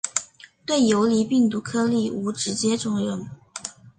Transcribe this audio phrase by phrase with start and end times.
[0.65, 3.29] 对游离病毒颗粒无直接作用。